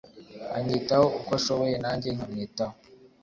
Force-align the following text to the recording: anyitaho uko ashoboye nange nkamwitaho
anyitaho 0.57 1.05
uko 1.19 1.31
ashoboye 1.39 1.75
nange 1.83 2.09
nkamwitaho 2.15 2.75